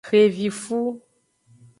[0.09, 0.79] Xevifu.